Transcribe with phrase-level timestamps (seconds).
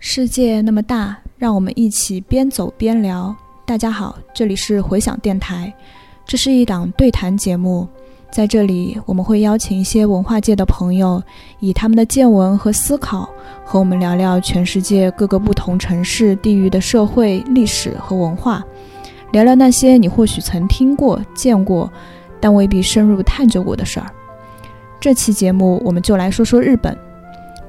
[0.00, 3.34] 世界那么大，让我们一起边走边聊。
[3.66, 5.74] 大家好，这里是回响电台，
[6.24, 7.86] 这是一档对谈节目，
[8.30, 11.20] 在这里我们会邀请一些文化界的朋友，
[11.58, 13.28] 以他们的见闻和思考，
[13.64, 18.64] 和我们聊聊全世界各个不同城市、地域的社会、历史和文化，
[19.32, 21.92] 聊聊那些你或许曾听过、见过，
[22.38, 24.06] 但未必深入探究过的事儿。
[25.00, 26.96] 这期节目，我们就来说说日本。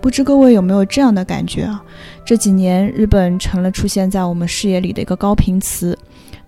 [0.01, 1.83] 不知各位有没有这样的感觉啊？
[2.29, 5.97] 这几年，日本成了出现在我们视野里的一个高频词。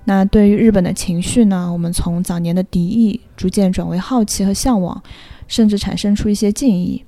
[0.04, 1.74] 那对于日本的情绪呢？
[1.74, 5.02] 我们从早年的敌意，逐渐转为好奇和向往，
[5.48, 7.04] 甚至产生出一些敬意。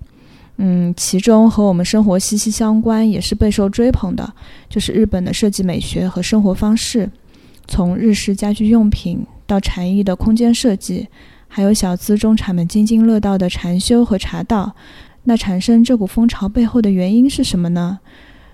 [0.58, 4.34] 嗯，其中和我们生活息息相关，也是备受追捧的，
[4.68, 7.08] 就是日本的设计美学和生活方式。
[7.68, 11.08] 从日式家居用品到禅意的空间设计，
[11.48, 14.74] 还有小资中产们津津乐道的禅修和茶道。
[15.26, 17.99] 那产生这股风潮背后的原因是什么呢？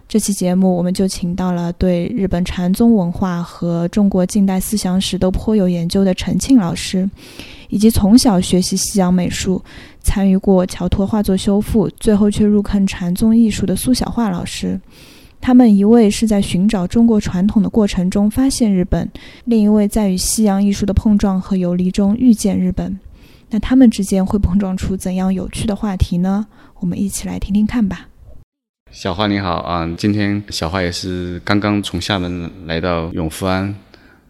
[0.09, 7.07] 这期节目我们就请到了对日本禅宗文化和中国近代思想史都颇有研究的陈庆老师，
[7.69, 9.63] 以及从小学习西洋美术、
[10.01, 14.81] 参与过乔托画作修复，最后却入坑禅宗艺术的苏小画老师。
[15.39, 19.07] 他们一位是在寻找中国传统的过程中发现日本，
[19.45, 22.99] 另一位在与西洋艺术的碰撞和游离中遇见日本。
[23.51, 26.47] 那他们之间会碰撞出怎样有趣的话题呢？
[26.79, 28.08] 我们一起来听听看吧。
[28.91, 33.73] 小花你好啊，今天小花也是刚刚从厦门来到永福安。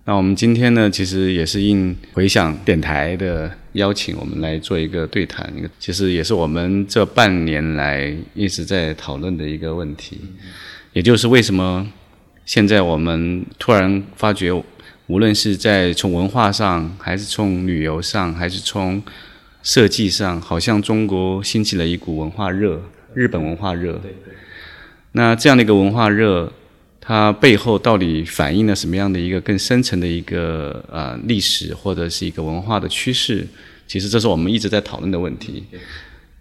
[0.04, 5.50] 那我们今天呢，其实也是应回响电台的邀请，我们来做一个对谈。
[5.80, 10.20] 其实也是我们这半年来一直在讨论的一个问题，
[10.92, 11.88] 也就是为什么
[12.46, 14.52] 现在我们突然发觉。
[15.08, 19.02] 无论是在从文化上，还是从旅游上，还是从
[19.64, 22.80] 设计上，好像中国兴起了一股文化热，
[23.16, 24.00] 日本文化热。
[25.14, 26.52] 那这样的一个文化热，
[27.00, 33.48] 它背后到底反映了什么样的一个更深层的一个呃历史，或者是一个文化的趋势？
[33.88, 35.64] 其实这是我们一直在讨论的问题。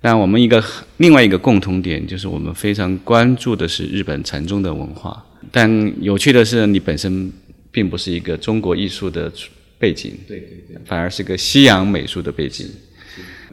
[0.00, 0.62] 但我们一个
[0.98, 5.24] 另外一个共同点，就是我们非常关注的是日本禅宗的文化。
[5.50, 7.32] 但有趣的是，你本身。
[7.70, 9.30] 并不是一个中国艺术的
[9.78, 12.66] 背景，对对对，反而是个西洋美术的背景。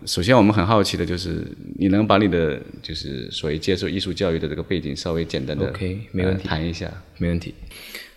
[0.06, 1.46] 首先，我们很好奇的就是，
[1.78, 7.54] 你能把你的就是所谓接受艺术教育的这个背景稍微简单的 OK 没问题谈一下，没问题。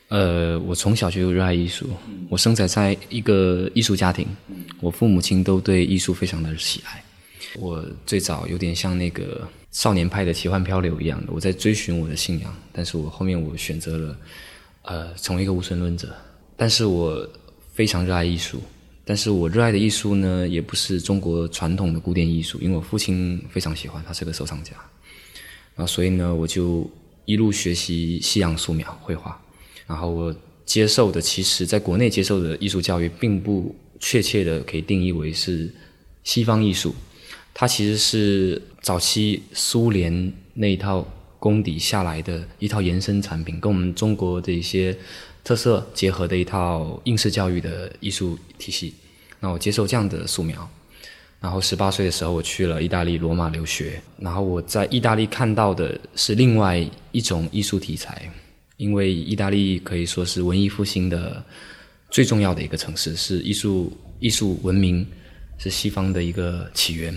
[0.08, 1.90] 呃，我从小就热爱艺术，
[2.28, 4.26] 我生长在一个艺术家庭，
[4.80, 7.02] 我父母亲都对艺术非常的喜爱。
[7.54, 14.16] 我最早有点像那个少年派的奇幻漂流一样的，我在追寻我的信仰，但是我后面我选择了。
[14.82, 16.08] 呃，成为一个无神论者，
[16.56, 17.28] 但是我
[17.74, 18.62] 非常热爱艺术，
[19.08, 24.72] 但是我热爱的艺术呢，也不是中国传统的古典艺术，因为我父亲非常喜欢，他是个收藏家，
[25.76, 26.88] 啊，所以呢，我就
[27.24, 29.40] 一路学习西洋素描绘画，
[29.86, 30.36] 然后我
[30.66, 35.72] 接受的，其实在国内接受的艺术教育，并不确切的可以定义为是
[36.22, 36.94] 西方艺术，
[37.54, 41.06] 它其实是早期苏联那一套。
[41.40, 44.98] 功底下来的一套延伸产品，跟我们中国的一些
[45.42, 48.94] 特色结合的一套应试教育的艺术体系。
[49.40, 50.68] 那我接受这样的素描，
[51.40, 58.30] 然后十八岁的时候我去了意大利罗马留学，然后我在意大利看到的是另外一种艺术题材，
[58.76, 61.42] 因为意大利可以说是文艺复兴的
[62.10, 65.06] 最重要的一个城市，是艺术艺术文明
[65.58, 67.12] 是西方的一个起源。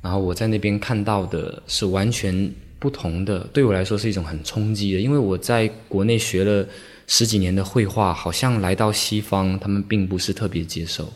[0.00, 2.52] 然后我在那边看到的是完全。
[2.80, 6.64] 不同的对我来说是一种很冲击的，因为我在国内学了
[7.08, 11.10] 十几年的绘画，好像来到西方，他们并不是特别接受，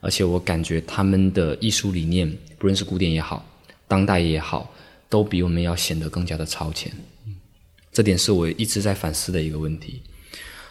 [0.00, 3.46] 而且我感觉他们的艺术理念，不论是古典也好，
[3.86, 4.74] 当代也好，
[5.08, 6.92] 都比我们要显得更加的超前。
[7.92, 10.02] 这点是我一直在反思的一个问题。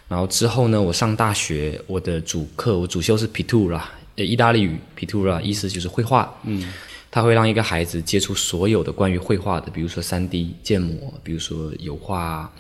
[0.09, 3.81] 然后之后呢，我上大学，我的主课我主修是 pittura，
[4.17, 6.37] 呃，意大利语 pittura，意思就是绘画。
[6.43, 6.71] 嗯。
[7.11, 12.53] 它会让一个孩子接触所有的关于绘画的，比如说三 D 建模，比如说油画、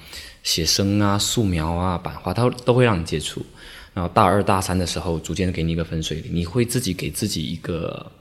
[0.43, 3.45] 写生啊、素描啊、版画，它都会让你接触。
[3.93, 8.11] 然后大二大三的时候，逐渐给你一个分水岭，你会自己给自己一个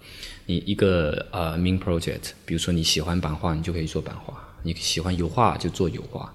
[0.46, 6.32] 你一个呃 main project，比如说你喜欢版画，你就可以做版画；你喜欢油画就做油画。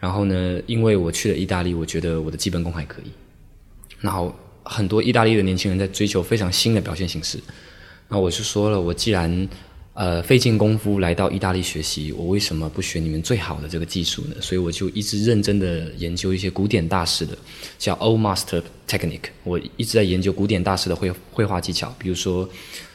[0.00, 3.12] 然后呢，因为我去了意大利，我觉得我的基本功还可以。
[4.00, 4.34] 然后
[4.64, 7.38] 很多意大利的年轻人在追求非常新的表现形式。
[8.08, 9.48] 那我就说了，我既然
[9.94, 14.36] 呃费尽功夫来到意大利学习，我为什么不学你们最好的这个技术呢？
[14.40, 17.36] 所以我就一直认真的研究一些古典大师的，
[17.78, 19.30] 叫 Old Master Technique。
[19.44, 22.48] 我一直在研究古典大师的绘绘画技巧，比如说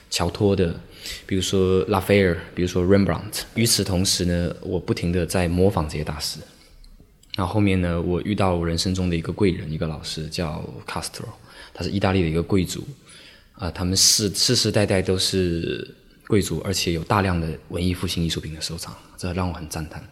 [0.09, 0.79] 乔托的，
[1.25, 3.41] 比如说拉斐尔，比如说 Rembrandt。
[3.53, 6.39] 与此同时呢，我不停的在模仿这些大师。
[7.35, 11.25] 然后后面呢，我遇到我人生中的一个贵人，一个老师叫 Castro，
[11.71, 12.83] 他是意大利的一个贵族，
[13.53, 15.87] 啊、他们世世世代代都是
[16.27, 20.03] 贵族，而且有大量的文艺复兴艺术品的收藏，这让我很赞叹。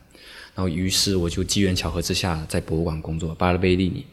[0.56, 4.06] 然后于是我就机缘巧合之下在博物馆工作，巴拉贝利尼，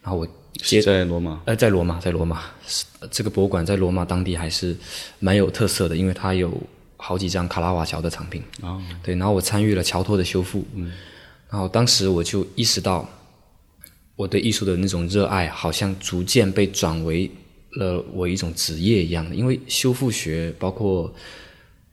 [0.00, 1.42] 然后我接是在罗马。
[1.46, 2.44] 呃，在罗马，在罗马，
[3.10, 4.76] 这个博物馆在罗马当地还是
[5.18, 6.56] 蛮有特色的，因为它有
[6.96, 8.40] 好几张卡拉瓦乔的藏品。
[8.62, 10.92] 哦，对，然后我参与了乔托的修复，嗯，
[11.50, 13.08] 然后当时我就意识到，
[14.14, 17.28] 我对艺术的那种热爱好像逐渐被转为
[17.76, 21.12] 了我一种职业一样的，因为修复学包括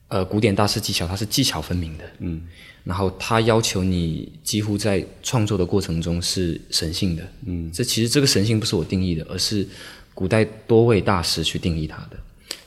[0.08, 2.42] 呃古典大师技巧，它是技巧分明的，嗯，
[2.84, 9.68] 然后它要求你几乎在创作的过程中是神性的，嗯，这其实这个神性不是我定义的，而是
[10.14, 12.18] 古代多位大师去定义它的。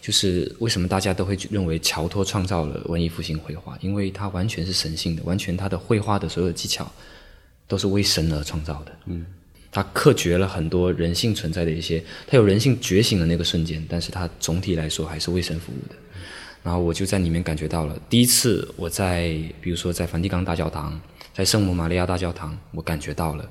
[0.01, 6.93] 就是为什么大家都会认为乔托创造了文艺复兴绘画，因为它完全是神性的，完全他的绘画的所有技巧
[7.67, 8.93] 都是为神而创造的。
[9.07, 9.25] 嗯，
[9.75, 15.97] 他克绝了很多人性存在的一些，他有人性觉醒的那个瞬间，但是他总体来说还是为神服务的。
[16.63, 20.99] 然后我就在里面感觉到了，第一次我在比如说在梵蒂冈大教堂，
[21.35, 23.51] 在圣母玛利亚大教堂，我感觉到了，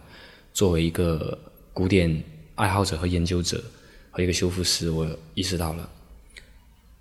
[0.54, 1.38] 作为一个
[1.74, 2.24] 古典
[2.56, 3.62] 爱好者和研究者
[4.10, 5.90] 和一个修复师，我意识到了。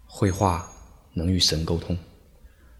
[0.04, 0.68] 绘画
[1.14, 1.96] 能与神沟通，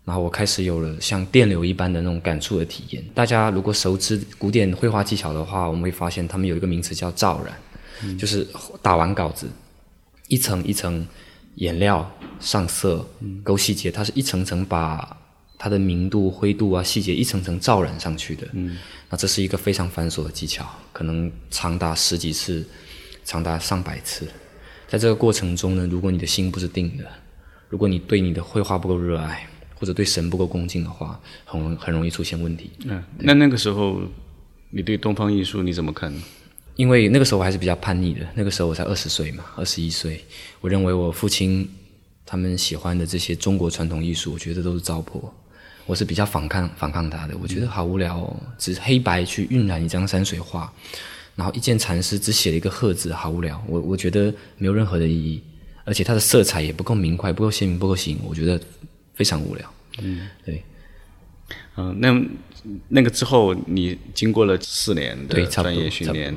[0.05, 3.05] 然后我开始有了像电流一般的那种感触的体验。
[3.15, 8.47] 大家如果熟知古典绘画技巧的话，我们会发现他们有一个名词叫罩染，就是
[8.83, 9.49] 打完稿子，
[10.29, 11.07] 一层一层
[11.55, 12.11] 颜料
[12.41, 13.07] 上色、
[13.45, 15.17] 勾细节，它是一层层把
[15.57, 18.49] 它的明度、灰度啊、细节一层层罩染上去的。
[18.55, 18.77] 嗯，
[19.09, 22.67] 那这是一个非常繁琐的技巧，可能长达十几次，
[23.25, 24.27] 长达上百次。
[24.89, 27.05] 在这个过程中呢，如果你的心不是定的，
[27.69, 29.47] 如果你对你的绘画不够热爱，
[29.83, 32.71] 或者对神不够恭敬的话，很容很容易出现问题。
[32.85, 34.01] 嗯，那那个时候
[34.71, 36.15] 你对东方艺术你怎么看？
[36.77, 40.25] 因为那个时候我还是比较叛逆的，那个时候我才二十岁嘛，二十一岁，
[40.61, 41.69] 我认为我父亲
[42.25, 45.29] 他们喜欢的这些中国传统艺术，我觉得都是糟粕。
[45.85, 50.73] 我是比较反抗反抗他的，我觉得好无聊哦，只黑白去晕染一张山水画，
[51.35, 53.61] 然后一件禅师只写了一个鹤字，好无聊。
[53.67, 55.43] 我我觉得没有任何的意义，
[55.83, 58.61] 而且它的色彩也不够明快，不够鲜明，不够吸引我，我觉得
[59.15, 59.75] 非常无聊。
[60.01, 60.63] 嗯，对。
[61.77, 62.23] 嗯、那
[62.89, 66.35] 那个之后，你经过了四年的专业训练，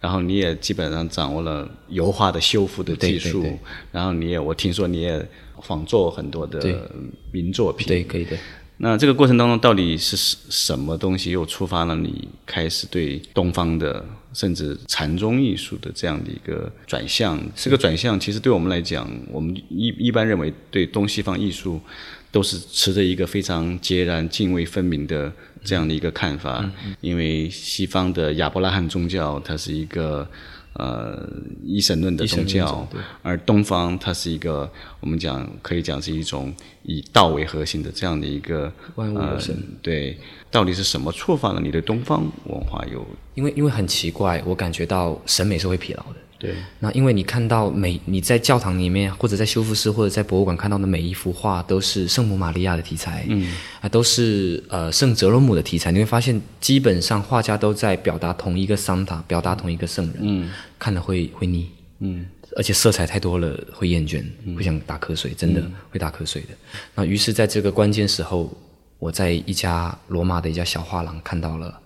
[0.00, 3.58] 然后你也基本上掌握了油画的修复的技术，对对对
[3.92, 5.26] 然后你也我听说你也
[5.62, 6.90] 仿作很多的
[7.32, 8.36] 名作品，对，可以的。
[8.78, 17.40] 那这个过程当中，到底是什什么东西又触发了你开始对东方的甚至禅宗艺术的这样的一个转向？
[17.56, 21.80] 这个转向其实对我们来讲，我们一一般认为对东西方艺术
[22.30, 25.32] 都是持着一个非常截然泾渭分明的
[25.64, 26.68] 这样的一个看法，
[27.00, 30.28] 因为西方的亚伯拉罕宗教它是一个。
[30.74, 31.28] 呃，
[31.64, 32.86] 一神论的宗教，
[33.20, 34.70] 而东方它是一个
[35.00, 36.54] 我们讲可以讲是一种
[36.84, 39.78] 以道为核心的这样的一个万物有神呃。
[39.82, 40.16] 对，
[40.52, 43.04] 到底是什么触发了你对东方文化有？
[43.34, 46.20] 因为因为很奇怪，我感觉到审美是会疲劳的。
[46.38, 55.90] 对，那因为你看到每你在教堂里面，或者在修复室，或者在博物馆看到的每一幅画，都是圣母玛利亚的题材，嗯，啊，都是呃圣哲罗姆的题材。
[55.90, 61.68] 你会发现，基本上画家都在表达同一个桑塔，表达同一个圣人，嗯，看了会会腻，
[61.98, 64.24] 嗯，而且色彩太多了会厌倦，
[64.56, 66.48] 会想打瞌睡，真的会打瞌睡的。
[66.94, 68.48] 那于是在这个关键时候，
[69.00, 71.76] 我在一家罗马的一家小画廊看到了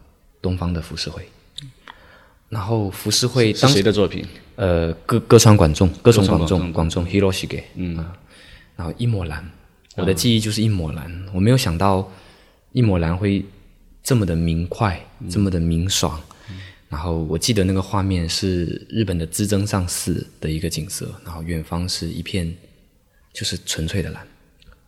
[0.43, 1.23] 东方的浮世绘。
[2.53, 4.23] 然后浮世绘是当谁的作品？
[4.57, 8.13] 呃，歌歌川广众，歌颂广歌颂众，广众 Hiroshige，嗯、啊，
[8.77, 9.43] 然后一抹蓝，
[9.97, 12.07] 我的记忆就是一抹蓝，我没有想到
[12.73, 13.43] 一抹蓝会
[14.03, 16.21] 这么的明快，这么的明爽。
[16.91, 22.55] 然后我记得那个画面是日本的资增上寺的一个景色，然后远方是一片
[23.33, 24.23] 就是纯粹的蓝，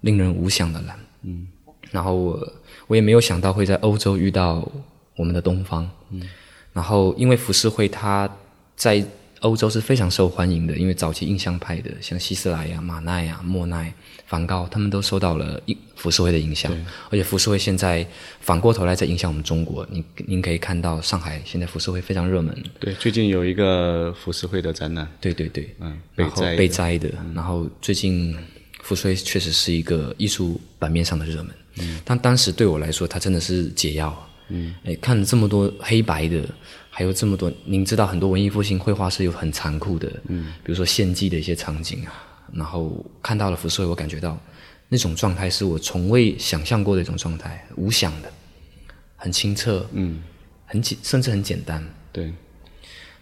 [0.03, 0.99] 令人无想的蓝。
[1.23, 1.49] 嗯，
[1.91, 2.53] 然后我
[2.89, 4.71] 我也没有想到会在欧洲遇到
[5.17, 5.91] 我们的东方。
[6.11, 6.29] 嗯，
[6.75, 8.29] 然后因为浮世绘它
[8.77, 9.03] 在
[9.41, 13.93] 欧洲是非常受欢迎的，因为早期印象派的，像希斯莱呀、马奈呀、莫奈、
[14.27, 16.73] 梵高，他们都受到了印浮世绘的影响。
[17.11, 18.07] 而且浮世绘现在
[18.41, 19.87] 反过头来在影响我们中国。
[19.91, 22.57] 您您可以看到上海现在浮世绘非常热门。
[22.81, 27.11] 对，最近有一个浮世绘的展览，对对对，嗯，然后被摘被摘的。
[27.35, 28.35] 然后最近
[28.83, 34.27] 浮世绘确实是一个艺术版面上的热门，嗯，但当时对我来说，它真的是解药。
[34.49, 36.45] 嗯，哎，看了这么多黑白的，
[36.91, 42.13] 还有这么多，您知道很多文艺复兴绘画是有很残酷的，嗯，比如说献祭的一些场景啊，
[42.53, 44.39] 然后看到了浮世绘，我感觉到
[44.89, 48.31] 那种状态是我从未想象过的一种状态，无想的，
[49.17, 50.23] 很清澈，嗯，
[50.67, 51.85] 很很简，甚至很简单。
[52.13, 52.33] 对，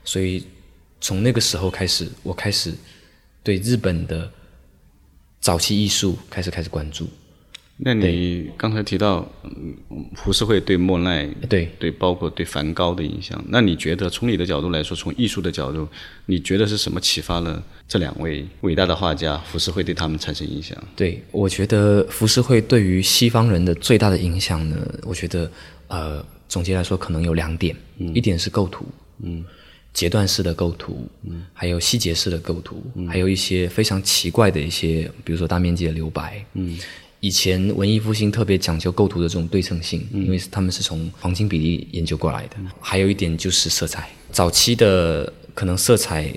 [0.04, 0.46] 所以
[1.02, 2.72] 从那个时候开始，我开始
[3.42, 4.30] 对日本的
[5.38, 7.06] 早期艺术开始开始关注。
[7.84, 9.74] 那你刚才提到，嗯，
[10.14, 13.44] 浮世绘对莫奈，对对，包括对梵高的影响。
[13.48, 15.88] 那你觉得，从你的角度来说，从艺术的角度，
[16.26, 19.36] 你觉得是什么启发了这两位伟大的画家？
[19.38, 20.80] 浮世绘对他们产生影响？
[20.94, 25.50] 对，我觉得浮世绘对于西方人的最大的影响呢，我觉得，
[25.88, 28.86] 呃，总结来说可能有两点，嗯一点是构图，
[29.24, 29.44] 嗯，
[29.92, 36.78] 截断式的构图，嗯，还有细节式的构图，还有一些非常奇怪的一些，比如说大面积的留白，嗯。
[37.22, 42.56] 以前文艺复兴特别讲究构图的这种对称性，因为他们是从黄金比例研究过来的。
[42.80, 46.34] 还有一点就是色彩，早期的可能色彩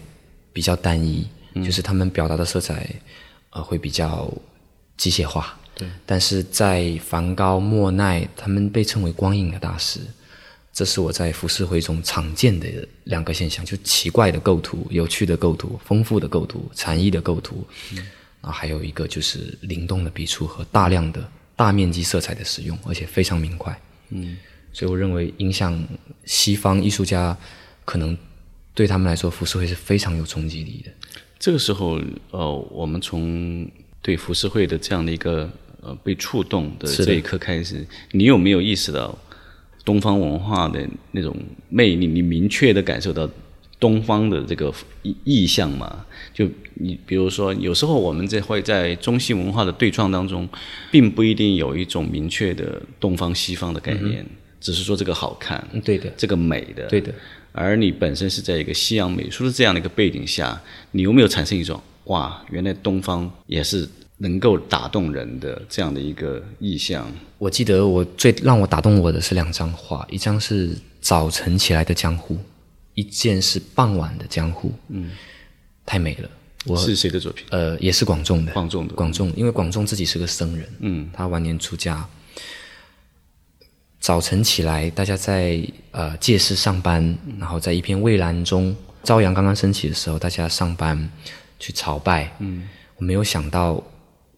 [0.54, 2.88] 比较单一，就是他们表达的色彩
[3.50, 4.32] 呃会比较
[4.96, 5.58] 机械化。
[5.74, 10.00] 对，但是在梵高、莫奈，他们被称为光影的大师，
[10.72, 12.68] 这是我在浮世绘中常见的
[13.06, 17.66] 两个现象，就奇怪的构图、有趣的构图、丰富的构图、禅意的构图。
[18.46, 23.76] 啊，还有一个就是灵动的笔触和大量的大面积色彩的使用，而且非常明快。
[24.10, 24.38] 嗯，
[24.72, 25.84] 所以我认为影响
[26.26, 27.36] 西方艺术家，
[27.86, 28.16] 可能
[28.76, 30.92] 对他们来说，浮世绘是非常有冲击力的。
[31.40, 32.00] 这个时候，
[32.30, 33.68] 呃，我们从
[34.04, 39.18] 对浮世绘的这样的一个呃被触动的这一刻开始，你有没有意识到
[39.84, 41.36] 东方文化的那种
[41.70, 42.06] 魅力？
[42.06, 43.28] 你明确的感受到？
[43.80, 50.48] 东方的这个意意象嘛，就你比如说，有时候我们在会在中西文化的对撞当中，
[50.92, 54.26] 并不一定有一种明确的东方西方的概念，
[54.62, 57.14] 只是说这个好看，对的，这个美的，对的。
[57.52, 67.10] 而你本身是在一个西洋美术的这样的一个背景下，你有没有产生一种哇，原来东方也是能够打动人的这样的一个意象？
[67.38, 72.38] 我记得我最让我打动我的是两张画，一张是早晨起来的江湖。
[72.96, 75.12] 一件是傍晚的江湖，嗯，
[75.86, 76.30] 太美了。
[76.66, 77.46] 我是谁的作品？
[77.52, 78.52] 呃，也是广仲的。
[78.54, 78.96] 广仲的。
[78.96, 82.04] 广仲，因为广仲自己是个僧人，嗯，他晚年出家。
[84.00, 85.62] 早晨起来，大家在
[85.92, 91.10] 呃借室上班，然后在一片蔚蓝中，朝阳刚刚升起的时候，大家上班
[91.60, 92.36] 去朝拜。
[92.40, 93.84] 嗯，我没有想到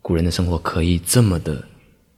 [0.02, 1.64] 古人的生活可以这么的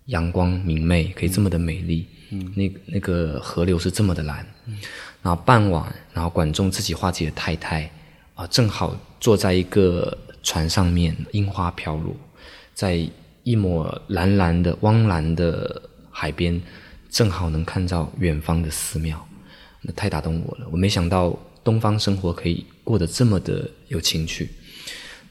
[0.06, 2.08] 阳光明媚，可以这么的美丽。
[2.32, 4.46] 嗯，那那个河流是这么的蓝。
[4.66, 4.78] 嗯。
[5.22, 7.92] 然后傍晚，然后管仲自己画自己的太太，
[8.36, 12.16] 啊，正好坐在一个船上面，樱花飘落，
[12.74, 13.06] 在
[13.44, 16.62] 一抹蓝蓝的汪蓝的海边，
[17.10, 19.28] 正好能看到远方的寺庙，
[19.82, 20.68] 那太打动我了。
[20.72, 24.50] 我没想到东方生活可以过得这么的有情趣。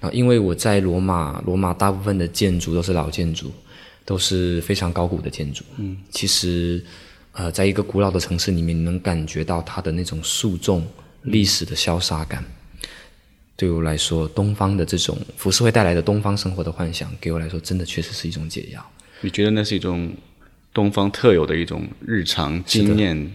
[0.00, 3.50] 然后因为我在罗马，罗马大部分的建筑都是老建筑，
[4.04, 5.64] 都是非常高古的建筑。
[5.78, 6.84] 嗯，其实。
[7.38, 10.84] 呃，在一个古老的城市里面，你能感觉到它的那种肃重、
[11.22, 12.44] 历史的潇洒感。
[13.54, 18.84] 对我来说，东方的这种浮世绘带来的东方生活的幻想，给我来说，真的确实是一种解药。
[19.20, 20.12] 你觉得那是一种
[20.74, 23.32] 东方特有的一种日常经验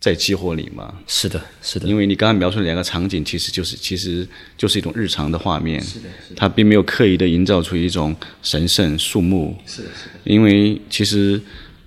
[0.00, 0.98] 在激活你吗？
[1.06, 1.86] 是的，是的。
[1.86, 4.26] 因为你刚刚描述的两个场景，其实就是其实
[4.56, 5.80] 就是一种日常的画面。
[5.80, 6.36] 是的，是的。
[6.36, 9.56] 它并没有刻意的营造出一种神圣肃穆。
[9.64, 10.20] 是的，是的。
[10.24, 11.40] 因为其实，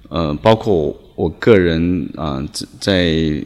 [0.08, 0.98] 呃，包括。
[1.21, 2.43] 我个人啊，
[2.79, 3.45] 在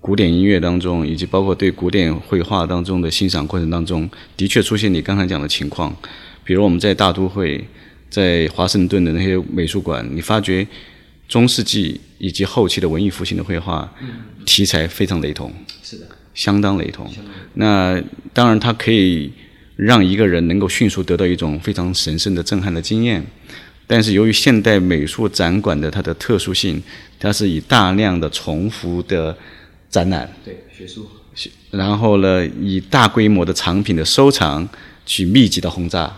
[0.00, 5.94] 古典音乐当中，以及包括对古典绘画当中的欣赏过程当中，的确出现你刚才讲的情况。
[6.42, 7.62] 比如我们在大都会，
[8.08, 10.66] 在华盛顿的那些美术馆，你发觉
[11.28, 13.92] 中世纪以及后期的文艺复兴的绘画
[14.46, 15.52] 题材非常雷同，
[15.82, 17.06] 是的，相当雷同。
[17.52, 18.02] 那
[18.32, 19.30] 当然，它可以
[19.76, 23.22] 让一个人能够迅速得到一种非常神圣的震撼的经验。
[23.92, 26.82] 但是由于现代美术展馆的它的特殊性，
[27.20, 29.36] 它是以大量的重复的
[29.90, 31.06] 展览，对学术，
[31.70, 34.66] 然后呢，以大规模的藏品的收藏
[35.04, 36.10] 去密集的轰炸，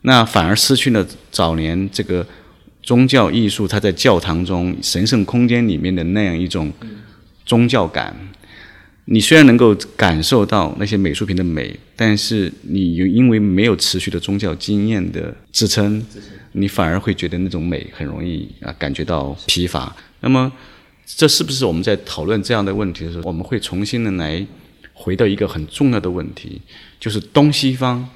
[0.00, 2.26] 那反而失去了早年这个
[2.82, 6.72] 宗教艺术它在教堂中神圣空间里面的那样一种
[7.44, 8.16] 宗教感。
[9.06, 16.04] 你虽然能够感受到那些美术品的美，但是你又因为没有持续的宗教经验的支撑。
[16.56, 19.94] 你反而会觉得那种美很容易啊感觉到疲乏。
[20.20, 20.50] 那么，
[21.04, 24.46] 这是不是我们在讨论这样的问题的时候，我们会重新的来
[24.92, 26.62] 回到一个很重要的问题，
[27.00, 28.08] 就是东西方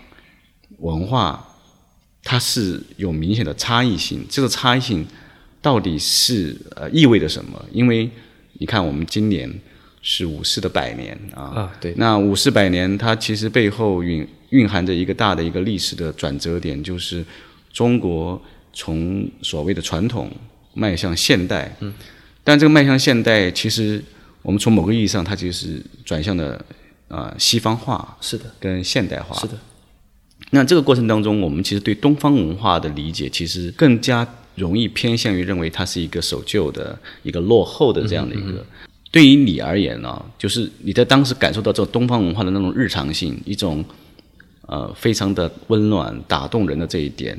[0.79, 1.45] 文化
[2.23, 4.25] 它是有明显的差异性。
[4.31, 5.05] 这个差异性
[5.61, 7.63] 到底是呃意味着什么？
[7.73, 8.09] 因为
[8.53, 9.53] 你看，我们今年
[10.11, 17.25] 是五四的百年啊，啊对，那五四百年它其实背后蕴蕴含着一个大的一个历史的转折点，就是。
[17.71, 20.29] 中国从所谓的传统
[20.75, 21.95] 迈向现代，嗯，
[22.43, 24.03] 但这个迈向现代，其实
[24.43, 26.61] 我们从某个意义上，它就是转向的
[27.07, 29.39] 啊、西方化是的，跟现代化。
[29.39, 29.57] 是的。
[30.51, 38.67] 那这个过程当中，我们其实对东方文化的理解，其实更加容易偏向于认为它是一个守旧的、一个落后的这样的一个。
[39.11, 43.85] 对于你而言呢、就是你在当时感受到这种东方文化的那种日常性，一种
[44.67, 47.39] 呃非常的温暖、打动人的这一点，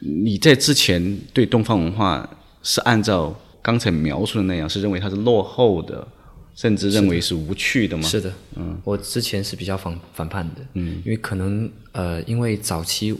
[0.00, 2.28] 你在之前对东方文化
[2.62, 6.06] 是按照刚才描述的那样，是认为它是落后的，
[6.54, 8.02] 甚至认为是无趣的吗？
[8.02, 13.12] 是的，嗯，我之前是比较反反叛的，嗯，因为可能呃，因为早期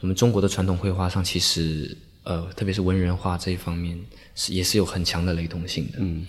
[0.00, 1.96] 我们中国的传统绘画上，其实
[2.26, 3.98] 呃，特别是文人画这一方面
[4.34, 6.26] 是也是有很强的雷同性的，嗯，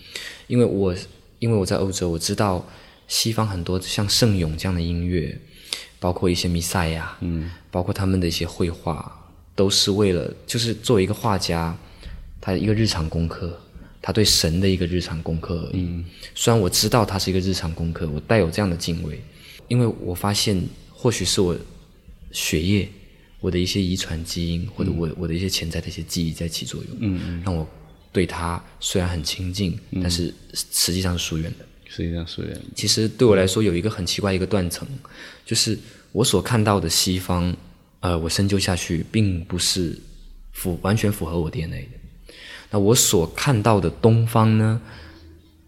[0.48, 0.96] 因为我
[1.40, 2.64] 因为我在欧洲，我知道
[3.08, 5.38] 西方很多像圣咏这样的音乐，
[6.00, 9.12] 包括一些弥赛亚，嗯，包括他们的一些绘画，
[9.56, 11.76] 都是为了就是作为一个画家，
[12.40, 13.60] 他一个日常功课。
[14.00, 15.82] 他对神的一个日常功课而已。
[15.82, 19.20] 嗯，虽然我知道它是一个日常功课，我带有这样的敬畏，
[19.68, 20.64] 因为我发现
[20.94, 21.54] 或许是我
[22.32, 22.88] 血液、
[23.40, 27.68] 我的一些遗传基因，或者我我的一些潜在的一些记忆在起作用，嗯，让我
[28.12, 31.66] 对他虽然很亲近，但是实际上是疏远的。
[31.90, 34.88] 实际上疏远其实对我来说有一个很奇怪一个断层，
[35.46, 35.78] 就是
[36.12, 37.56] 我所看到的西方，
[38.02, 39.98] 呃，我深究下去并不是
[40.52, 42.34] 符完全符合我 DNA 的。
[42.70, 44.82] 那我所看到的东方呢，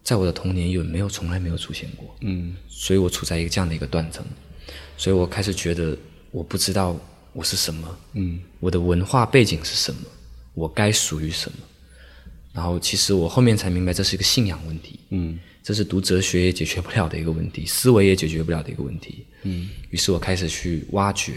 [0.04, 2.14] 在我的童年有没有从来没有出现过？
[2.22, 4.26] 嗯，所以我处在一个这样的一个断层，
[4.98, 5.98] 所以我开始觉得
[6.32, 7.00] 我不知道
[7.34, 10.02] 我是什么，嗯，我的文化背景是什么，
[10.54, 11.58] 我该属于什么。
[12.52, 19.70] 然后其实我后面才明白，这是一个信仰问题，嗯，这是读哲学也解决不了的一个问题，思维也解决不了的一个问题，嗯。
[19.90, 21.34] 于是我开始去挖掘。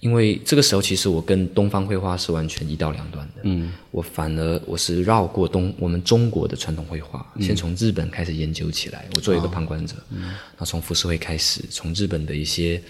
[0.00, 3.40] 因为这个时候，其实我跟东方绘画是完全一刀两断的。
[3.42, 9.08] 嗯，我反而我是绕过东我们中国的传统绘画，先从日本开始研究起来。
[9.16, 12.80] 我做一个旁观者，嗯，然后从浮世绘开始，从日本的一些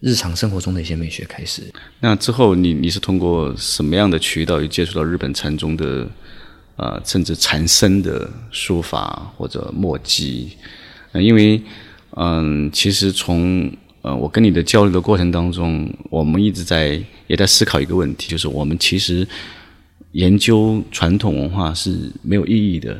[0.00, 1.62] 日常生活中的一些美学开始。
[2.00, 6.08] 那之后你，你是通过什么样的渠道又接触到日本禅宗的，
[6.76, 10.50] 呃，甚至禅僧的书法或者墨迹？
[11.12, 11.60] 呃、因为，
[12.16, 13.70] 嗯，其实从
[14.02, 19.26] 呃，我跟你的交流的过程当中，我们一直在也在思考一个问题，就是我们其实
[20.12, 22.96] 研究传统文化是没有意义的，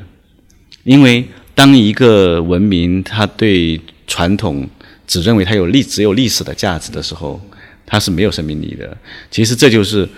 [0.83, 4.69] 因为当一个文明它对传统
[5.09, 7.41] 只认为它有历只有历史的价值的时候，
[7.85, 8.97] 它是没有生命力的。
[9.29, 10.09] 其实这就是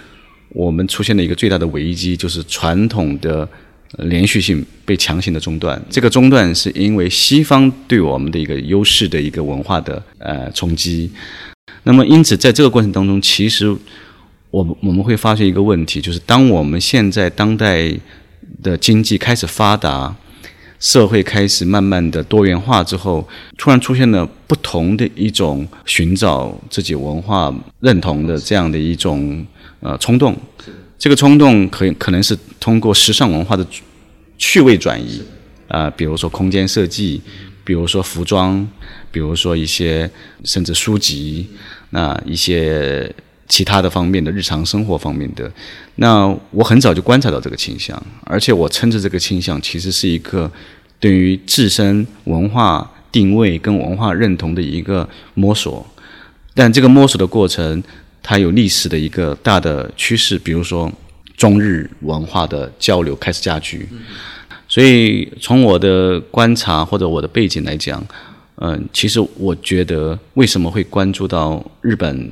[0.50, 3.48] 我们出现的一个最大的危机，就是传统的。
[3.98, 11.10] 连续性被强行的中断，这个中断是因为西方对我们的一个优势的一个文化的呃冲击。
[11.82, 13.76] 那么，因此在这个过程当中，其实
[14.52, 17.92] 我们我们会发现一个问题，就是当我们现在当代
[18.62, 20.14] 的经济开始发达，
[20.80, 29.46] 社会开始慢慢的多元化之后，突然出现了不同的一种寻找自己文化认同的这样的一种
[29.80, 30.36] 呃冲动。
[30.98, 33.66] 这个冲动可可能是通过时尚文化的
[34.36, 35.22] 趣味转移
[35.68, 37.20] 啊、比如说空间设计，
[37.62, 38.66] 比如说服装，
[39.12, 40.10] 比如说一些
[40.42, 41.48] 甚至书籍，
[41.90, 43.14] 那一些
[43.50, 45.52] 其他的方面的日常生活方面的。
[45.96, 50.50] 那我很早就观察到这个倾向，而且我称之这个倾向其实是一个
[50.98, 55.86] 对于自身文化定位跟文化认同的一个摸索，
[56.54, 57.82] 但这个摸索的过程。
[58.22, 60.92] 它有历史的一个大的趋势，比如说
[61.38, 63.88] 中日文化的交流开始加剧，
[64.68, 68.06] 所以从我的观察或者我的背景来讲，
[68.56, 72.30] 嗯，其实我觉得为什么会关注到日本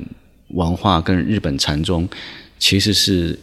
[0.49, 2.07] 文化跟日本禅宗，
[2.57, 3.37] 其实是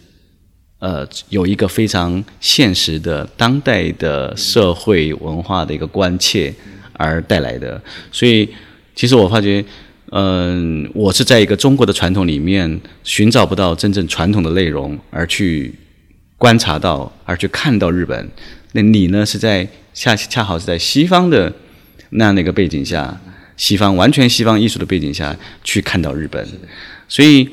[0.78, 6.54] 呃有一个非常现实的当代的社会文化的一个关切
[6.92, 7.80] 而带来的，
[8.12, 8.48] 所以
[8.94, 9.64] 其实我发觉。
[10.12, 15.74] 嗯，我是在一个中国的传统里面寻找不到真正传统的内容，而去
[16.38, 18.30] 观察到，而去看到日本。
[18.70, 19.26] 那你呢？
[19.26, 21.52] 是在恰恰好是在西方的
[22.10, 23.20] 那样的一个背景下，
[23.56, 26.46] 西方完全西方艺术的背景下去看到日本，
[27.08, 27.48] 所以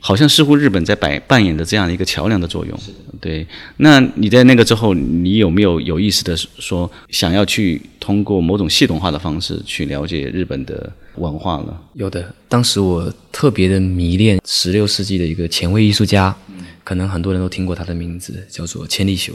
[0.00, 2.78] 好像似乎日本在扮扮演着这样一个桥梁的作用。
[3.20, 3.46] 对，
[3.78, 10.92] 那你在那个之后，你有没有有意识的说，想要去通过某种系统化的方式去了解日本的？
[11.16, 12.30] 文化呢，有的。
[12.46, 16.36] 当时我特别的迷恋十六世纪的一个前卫艺术家，
[16.84, 19.32] 可能很多人都听过他的名字，叫做千利休。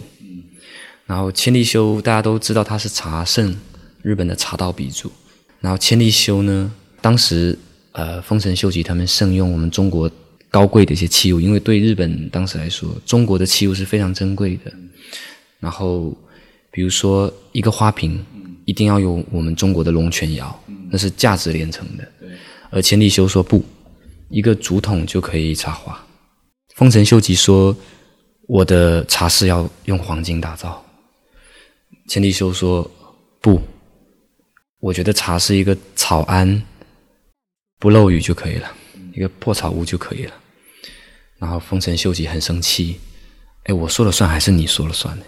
[1.08, 3.58] 然后千利休大家都知道他是茶圣，
[4.04, 5.12] 日本的茶道鼻祖。
[5.60, 7.58] 然后千利休呢，当时
[7.92, 10.10] 呃丰臣秀吉他们盛用我们中国
[10.50, 14.72] 高贵的一些器物，因为对日本当时来说，中国的器物是非常珍贵的。
[15.60, 16.16] 然后
[16.72, 18.24] 比如说一个花瓶，
[18.66, 22.08] 一定要有我们中国的龙泉窑，那是价值连城的。
[22.70, 23.64] 而千利休说不，
[24.30, 26.02] 一个竹筒就可以插花。
[26.76, 27.76] 丰臣秀吉说，
[28.48, 30.84] 我的茶室要用黄金打造。
[32.08, 32.90] 千利休说
[33.40, 33.62] 不，
[34.80, 36.62] 我觉得茶是一个草庵，
[37.82, 38.72] 不漏雨就可以了，
[39.12, 40.34] 一个破草屋就可以了。
[41.40, 43.00] 然后丰臣秀吉很生气，
[43.64, 45.26] 哎，我说了算还是你说了算呢？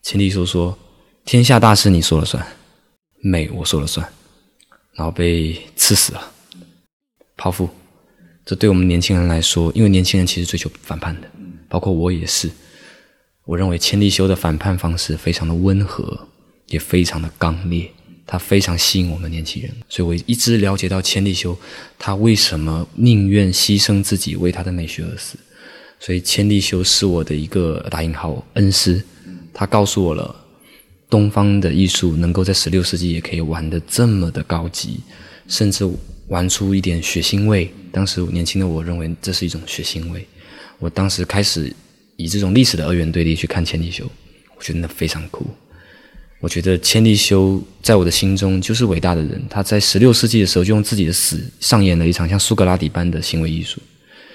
[0.00, 0.78] 千利休说，
[1.24, 2.46] 天下大事你说了算，
[3.20, 4.08] 美我说了算，
[4.92, 6.32] 然后被刺死了。
[7.36, 7.68] 剖腹，
[8.44, 11.28] 这对我们年轻人来说，因为年轻人其实追求反叛的，
[11.68, 12.48] 包括我也是。
[13.46, 16.28] 我认为千利休的反叛方式非常的温和，
[16.66, 17.90] 也非常的刚烈，
[18.30, 19.70] 他非常吸引我们年轻人。
[19.88, 21.58] 所以我一直了解到千利休
[21.98, 25.36] 他为什么宁愿牺牲自己为他的美学而死。
[25.98, 29.02] 所以千利休是我的一个打引号恩师，
[29.52, 30.34] 他告诉我了
[31.10, 35.00] 东方的艺术能够在十六世纪也可以玩的这么的高级，
[35.48, 35.90] 甚至。
[36.30, 40.24] 玩出一点血腥味，当时年轻的我认为这是一种血腥味。
[40.78, 41.74] 我当时开始
[42.14, 44.08] 以这种历史的二元对立去看千利休，
[44.56, 45.44] 我觉得那非常酷。
[46.40, 53.80] 我觉得千利休在我的心中就是伟大的人，他在十六世纪的时候就用自己的死上演了一场像苏格拉底般的行为艺术。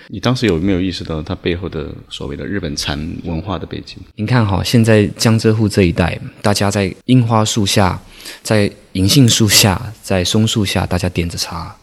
[0.08, 3.98] 你当时有没有意识到他背后的所谓的日本禅文化的背景？
[4.16, 8.00] 您看哈，现在江浙沪这一带，大家在樱花树下，
[8.44, 11.76] 在银杏树下，在松树下，大家点着茶。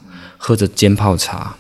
[0.45, 1.57] 喝着煎泡茶，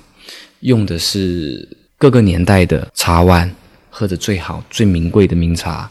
[0.59, 3.49] 用的是各个年代的茶碗，
[3.91, 5.89] 喝着最好最名贵的名茶，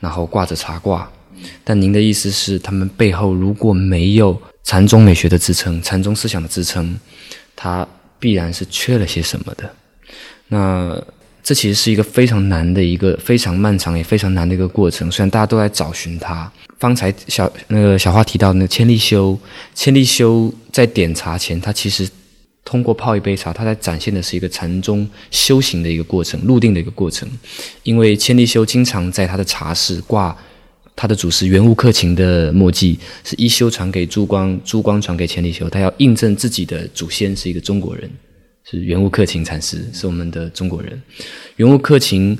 [0.00, 1.10] 然后挂着茶挂。
[1.64, 6.98] 但您的意思是，他们背后如果没有禅宗美学的支撑，禅宗思想的支撑，
[7.54, 7.86] 它
[8.18, 9.74] 必然是缺了些什么的。
[10.48, 11.02] 那
[11.42, 15.10] 这其实是一个非常难的一个非常漫长也非常难的一个过程。
[15.10, 19.38] 虽然大家都在找寻它，方才小那个小花提到那个千利休，
[19.74, 22.08] 千利休在点茶前，他其实。
[22.64, 27.28] 通过泡一杯茶，他在展现的是一个禅宗修行的一个过程，入定的一个过程。
[27.82, 30.34] 因为千利休经常在他的茶室挂
[30.94, 38.10] 他的祖师圆悟克勤的墨迹，是一休传给珠光，珠光传给千利休，他要印证自己的祖先是一个中国人，
[38.64, 41.00] 是圆悟克勤禅师，是我们的中国人。
[41.56, 42.38] 圆悟克勤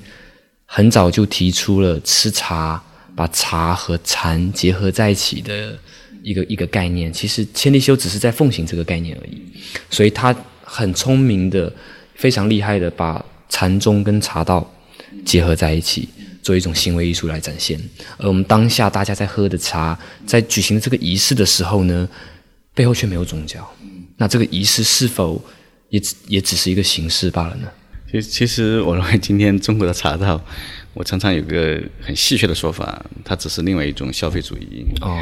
[0.67, 2.83] 很早就提出了吃茶，
[3.15, 5.79] 把茶和禅结合在一起的。
[6.25, 9.43] 一个一个概念，其实千利休只是在奉行这个概念而已，
[9.91, 11.73] 所以他很聪明的、
[12.15, 14.73] 非常厉害的把禅宗跟茶道
[15.25, 16.09] 结合在一起，
[16.43, 17.81] 做一种行为艺术来展现。
[18.19, 22.07] 而我们当下大家在喝的茶，在举行这个仪式的时候呢，
[22.75, 23.67] 背后却没有宗教，
[24.19, 25.43] 那这个仪式是否
[25.89, 27.69] 也只也只是一个形式罢了呢？
[28.11, 30.39] 其实，其实我认为今天中国的茶道。
[30.95, 34.85] 我常常有个很戏谑的说法，它只是另外一种消费主义。
[35.01, 35.19] 哦，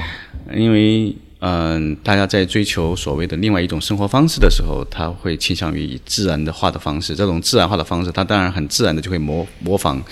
[0.53, 7.15] 因为嗯，大家在追求所谓的另外一种生活方式的时候，他会倾向于以自然的化的方式。
[7.15, 10.03] 这种自然化的方式，它当然很自然的就会模模仿。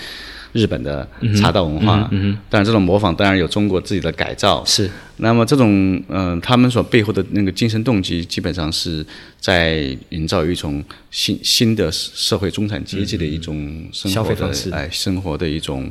[0.53, 1.07] 日本的
[1.39, 4.63] 茶道文化，嗯当然这种模仿当然有中国自己的改造。
[4.65, 9.05] 是，那么这种嗯，他们所背后的那个精神动机，基本上是
[9.39, 15.87] 在营造一种新新的社会中产阶级的一种消费方式，哎，生活的一种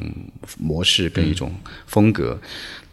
[0.59, 1.53] 模式跟一种
[1.87, 2.39] 风格。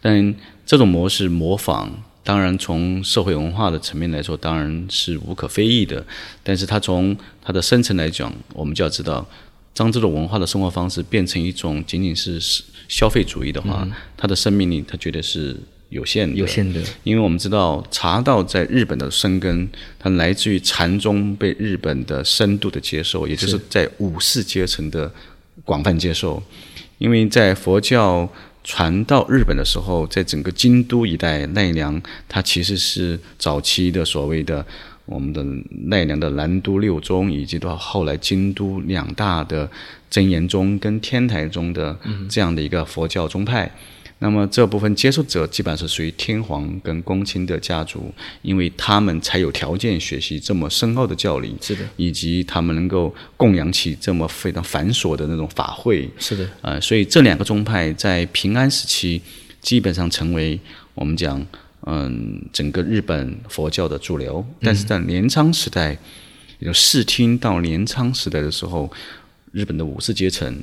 [0.00, 1.90] 但这种模式模仿，
[2.22, 6.04] 当然从社会文化的层面来说，当然是无可非议的。
[6.44, 9.26] 但是它从它的深层来讲，我们就要知道。
[9.76, 12.40] 当这种文化的生活方式变成一种仅仅是
[12.88, 13.86] 消费主义的话，
[14.16, 15.54] 它的生命力它绝对是
[15.90, 16.34] 有限的。
[16.34, 25.12] 有限的，因为我们知道茶道在日本的生根，它来自于禅宗被日本的深度的接受，也就是在武士阶层的
[25.62, 26.42] 广泛接受。
[26.96, 28.26] 因为在佛教
[28.64, 34.64] 传到日本的时候，在整个京都一带奈良，它其实是早期的所谓的。
[35.06, 35.42] 我们的
[35.86, 39.70] 奈良的南都六宗，以及到后来京都两大的
[40.10, 41.96] 真言宗跟天台宗的
[42.28, 43.70] 这样的一个佛教宗派，
[44.18, 59.22] 那么这部分接受者基本上是属于天皇跟公卿的家族，因为他们才有条件学习这么深奥的教理，是的，以及他们能够供养起这么非常繁琐的那种法会，是的，呃，所以这两个宗派在平安时期
[59.60, 60.58] 基本上成为
[60.94, 61.46] 我们讲。
[61.88, 65.96] 嗯，整个日本佛教的主流，但是在镰仓时代，
[66.58, 68.90] 有视听到镰仓时代的时候，
[69.52, 70.60] 日本的武士阶层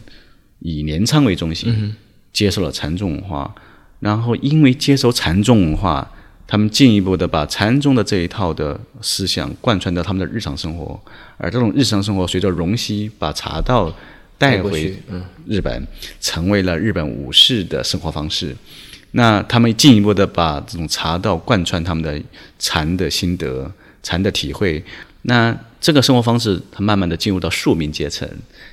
[0.59, 1.95] 以镰仓为中心，
[2.33, 3.55] 接受了禅宗文化，
[4.01, 6.11] 然后因为接受禅宗文化，
[6.45, 10.99] 他们进一步的把禅宗的这一套的思想贯穿到他们的日常生活，
[11.37, 13.95] 而这种日常生活随着荣西把茶道
[14.37, 14.93] 带回
[15.47, 15.87] 日本，
[16.19, 18.53] 成为了日本武士的生活方式。
[19.13, 22.21] 那他们进一步的把这种茶道贯穿他们的
[22.59, 23.71] 禅的心得、
[24.03, 24.83] 禅的体会。
[25.23, 28.27] 那这个生活方式，它慢慢的进入到庶民阶层，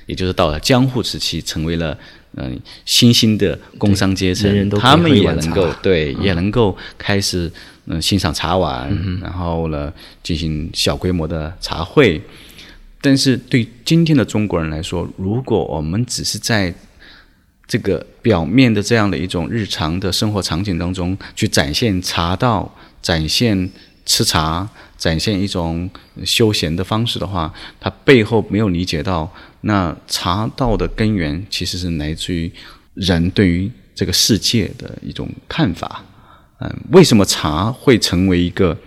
[0.05, 1.97] 也就是到了江户时期，成为了
[2.35, 7.51] 嗯新兴的工商阶层，他们也能够对，也能够开始
[7.85, 8.89] 嗯欣赏茶碗，
[9.21, 9.91] 然后呢
[10.23, 12.21] 进行小规模的茶会。
[13.01, 16.73] 但是对今天的中国人来说，如果我们只是在
[17.71, 22.69] 这个表面的这样的一种日常的生活场景当中去展现茶道，
[23.01, 23.69] 展现
[24.05, 25.89] 吃茶，展现一种
[26.25, 29.31] 休闲的方式的话，他背后没有理解到，
[29.61, 32.51] 那茶道的根源其实是来自于
[32.93, 36.03] 人对于这个世界的一种看法。
[36.59, 38.77] 嗯，为什么茶会成为一个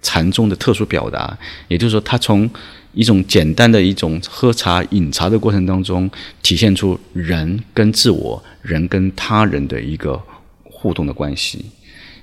[0.00, 1.36] 禅宗的特殊表达？
[1.68, 2.48] 也就是说，他从
[2.92, 6.10] 一种简单的一种喝茶饮茶的过程当中，
[6.42, 10.20] 体现出人跟自我、人跟他人的一个
[10.64, 11.64] 互动的关系。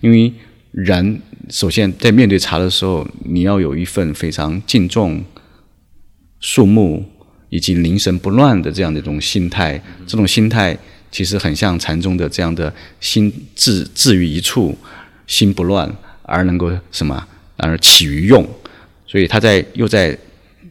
[0.02, 0.32] 因为
[0.72, 5.24] 人首先在面对茶的时候，你要有一份非常敬重、
[6.42, 7.06] 肃穆
[7.50, 9.82] 以及凝神不乱的这样的一种心态。
[10.06, 10.78] 这种心态
[11.10, 14.78] 其实很像禅宗的这样的心置置于一处，
[15.26, 15.90] 心不乱
[16.24, 17.26] 而能够什么
[17.56, 18.46] 而起于用。
[19.06, 20.18] 所以他在又在。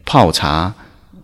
[0.07, 0.73] 泡茶，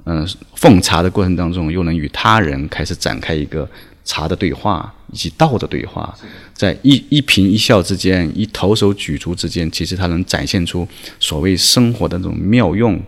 [0.04, 3.67] 嗯，奉茶的过程当中，又能与他人开始展开一个
[4.04, 6.13] 茶的对话，以及道的对话，
[6.54, 10.86] 在一一颦一笑之间，一投手举足之间，其实它能展现出
[11.22, 13.02] 所谓生活的那种妙用。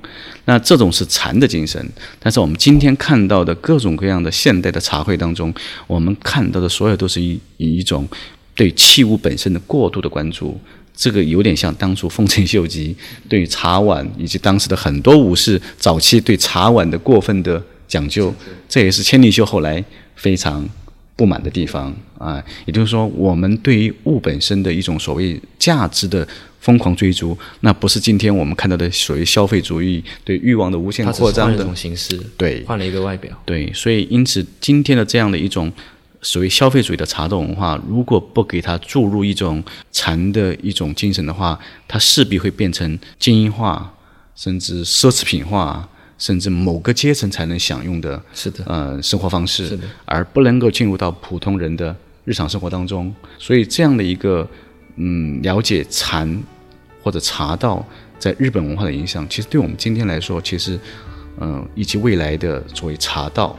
[0.45, 1.85] 那这种是禅的精神。
[2.19, 5.53] 但是我们今天看到的各种各样的现代的茶会当中，
[5.87, 8.07] 我们看到的所有都是以以一种
[8.55, 10.57] 对器物本身的过度的关注。
[10.95, 12.95] 这个有点像当初丰臣秀吉
[13.27, 18.33] 对茶碗以及当时的很多武士早期对茶碗的过分的讲究，
[18.69, 19.83] 这也是千利休后来
[20.15, 20.67] 非常
[21.15, 22.43] 不满的地方啊。
[22.65, 26.27] 也就是说，我们对于物本身的一种所谓价值的
[26.61, 32.17] 疯狂追逐，那不是今天我们看到的所谓消费主义对欲望的无限扩张的一种形式。
[32.37, 33.31] 对，换了一个外表。
[33.45, 35.71] 对，所以因此今天的这样的一种。
[36.25, 41.57] 所谓消费主义的茶道文化，如果不给它注入一种禅的一种精神的话，
[41.87, 43.93] 它势必会变成精英化，
[44.35, 53.13] 甚至奢侈品化，甚至某个阶层才能享用的，是的，呃，生活方式，是的，而不能够进入到普通人的日常生活当中。
[53.37, 54.47] 所以，这样的一个
[54.95, 56.41] 嗯，了解禅
[57.03, 57.85] 或者茶道
[58.17, 60.79] 在日本文化的影响，其实对我们今天来说，其实
[61.39, 63.55] 嗯，以及未来的所谓茶道。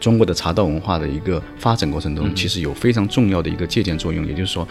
[0.00, 4.26] 中国的茶道文化的一个发展过程中，其实有非常重要的一个借鉴作用。
[4.26, 4.66] 也就是说，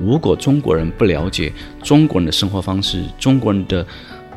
[0.00, 3.84] 如果中国人不了解中国人的生活方式、中国人的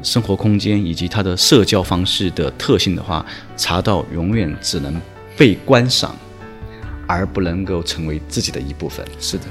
[0.02, 3.24] 生活空间以及他的社交方式的特性的话，
[3.56, 5.00] 茶道永远只能
[5.38, 6.16] 被观赏，
[7.08, 9.06] 而不能够成为自己的一部分。
[9.20, 9.44] 是的。